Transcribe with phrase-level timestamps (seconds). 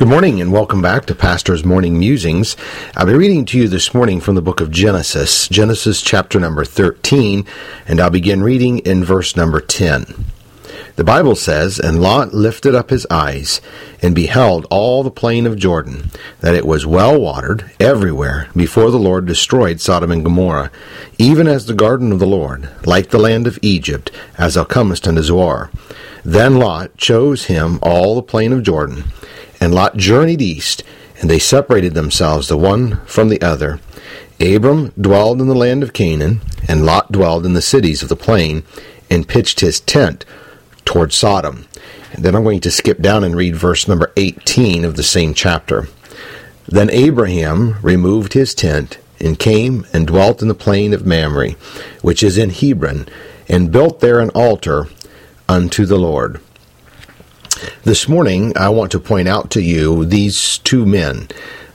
[0.00, 2.56] Good morning and welcome back to Pastor's Morning Musings.
[2.96, 6.64] I'll be reading to you this morning from the book of Genesis, Genesis chapter number
[6.64, 7.44] 13,
[7.86, 10.24] and I'll begin reading in verse number 10.
[10.96, 13.60] The Bible says, And Lot lifted up his eyes
[14.00, 16.10] and beheld all the plain of Jordan,
[16.40, 20.70] that it was well watered everywhere before the Lord destroyed Sodom and Gomorrah,
[21.18, 25.06] even as the garden of the Lord, like the land of Egypt, as thou comest
[25.06, 25.70] unto Zoar.
[26.24, 29.04] Then Lot chose him all the plain of Jordan
[29.60, 30.82] and Lot journeyed east,
[31.20, 33.80] and they separated themselves the one from the other.
[34.40, 38.16] Abram dwelled in the land of Canaan, and Lot dwelled in the cities of the
[38.16, 38.62] plain,
[39.10, 40.24] and pitched his tent
[40.84, 41.66] toward Sodom.
[42.12, 45.34] And then I'm going to skip down and read verse number 18 of the same
[45.34, 45.88] chapter.
[46.66, 51.50] Then Abraham removed his tent, and came and dwelt in the plain of Mamre,
[52.00, 53.06] which is in Hebron,
[53.48, 54.86] and built there an altar
[55.48, 56.40] unto the Lord.
[57.84, 61.28] This morning, I want to point out to you these two men.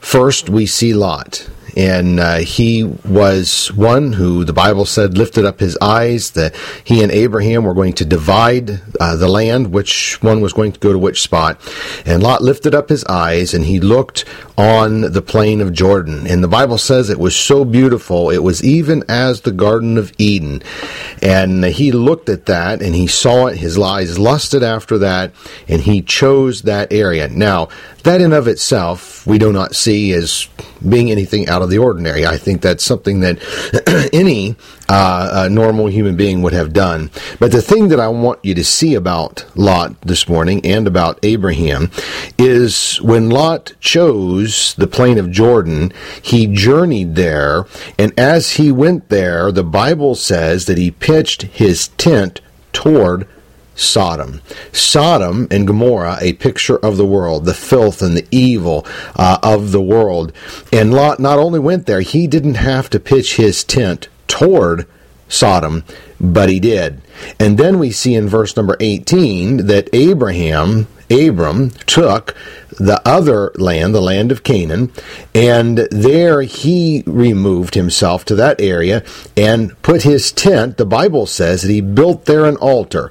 [0.00, 5.60] First, we see Lot and uh, he was one who the Bible said lifted up
[5.60, 10.40] his eyes that he and Abraham were going to divide uh, the land, which one
[10.40, 11.60] was going to go to which spot.
[12.06, 14.24] And Lot lifted up his eyes and he looked
[14.56, 16.26] on the plain of Jordan.
[16.26, 20.12] And the Bible says it was so beautiful, it was even as the Garden of
[20.16, 20.62] Eden.
[21.20, 25.32] And he looked at that and he saw it, his eyes lusted after that,
[25.68, 27.28] and he chose that area.
[27.28, 27.68] Now,
[28.04, 30.48] that in of itself, we do not see as
[30.88, 32.26] being anything out of the ordinary.
[32.26, 33.38] I think that's something that
[34.12, 34.56] any
[34.88, 37.10] uh, normal human being would have done.
[37.38, 41.18] But the thing that I want you to see about Lot this morning and about
[41.22, 41.90] Abraham
[42.38, 45.92] is when Lot chose the plain of Jordan,
[46.22, 47.66] he journeyed there,
[47.98, 52.40] and as he went there, the Bible says that he pitched his tent
[52.72, 53.26] toward
[53.76, 54.40] Sodom.
[54.72, 59.70] Sodom and Gomorrah, a picture of the world, the filth and the evil uh, of
[59.70, 60.32] the world.
[60.72, 64.86] And Lot not only went there, he didn't have to pitch his tent toward
[65.28, 65.84] Sodom,
[66.20, 67.02] but he did.
[67.38, 72.34] And then we see in verse number 18 that Abraham Abram took
[72.78, 74.92] the other land, the land of Canaan,
[75.34, 79.02] and there he removed himself to that area
[79.36, 80.76] and put his tent.
[80.76, 83.10] The Bible says that he built there an altar,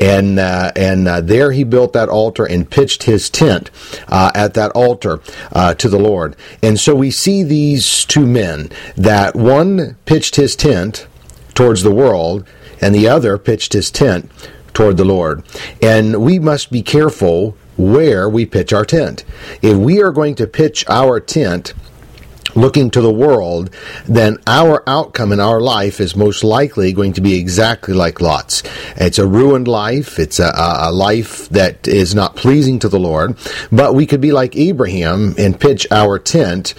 [0.00, 3.70] and uh, and uh, there he built that altar and pitched his tent
[4.08, 5.20] uh, at that altar
[5.52, 6.36] uh, to the Lord.
[6.62, 11.06] And so we see these two men that one pitched his tent
[11.54, 12.46] towards the world,
[12.80, 14.30] and the other pitched his tent
[14.76, 15.42] toward the Lord.
[15.80, 19.24] And we must be careful where we pitch our tent.
[19.62, 21.72] If we are going to pitch our tent
[22.54, 23.70] looking to the world,
[24.06, 28.62] then our outcome in our life is most likely going to be exactly like Lot's.
[28.96, 30.18] It's a ruined life.
[30.18, 33.36] It's a, a, life that is not pleasing to the Lord.
[33.72, 36.74] But we could be like Abraham and pitch our tent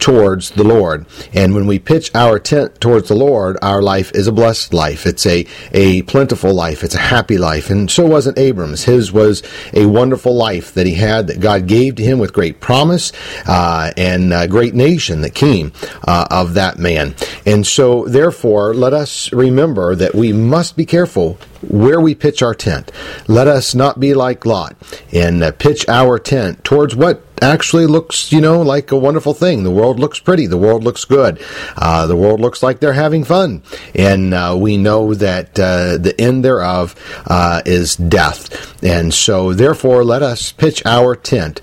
[0.00, 1.06] towards the Lord.
[1.32, 5.06] And when we pitch our tent towards the Lord, our life is a blessed life.
[5.06, 6.82] It's a, a plentiful life.
[6.82, 7.70] It's a happy life.
[7.70, 8.84] And so wasn't Abram's.
[8.84, 12.60] His was a wonderful life that he had that God gave to him with great
[12.60, 13.12] promise
[13.46, 15.72] uh, and a great nation that came
[16.06, 17.14] uh, of that man.
[17.46, 22.54] And so, therefore, let us remember that we must be careful where we pitch our
[22.54, 22.90] tent.
[23.28, 24.76] Let us not be like Lot
[25.12, 29.62] and uh, pitch our tent towards what actually looks, you know, like a wonderful thing.
[29.62, 30.46] The world looks pretty.
[30.46, 31.42] The world looks good.
[31.76, 33.62] Uh, the world looks like they're having fun.
[33.94, 36.94] And uh, we know that uh, the end thereof
[37.26, 38.82] uh, is death.
[38.82, 41.60] And so, therefore, let us pitch our tent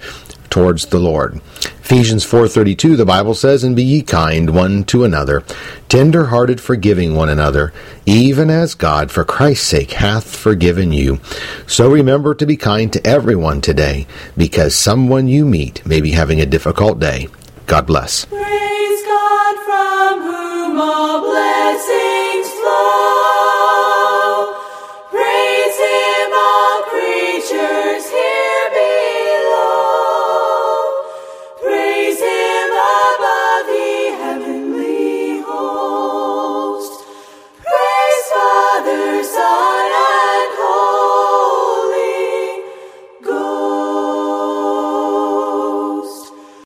[0.50, 1.42] towards the Lord.
[1.82, 5.44] Ephesians 4:32 the Bible says and be ye kind one to another
[5.88, 7.72] tender-hearted forgiving one another
[8.06, 11.20] even as God for Christ's sake hath forgiven you.
[11.66, 16.42] So remember to be kind to everyone today because someone you meet may be having
[16.42, 17.28] a difficult day.
[17.68, 18.26] God bless.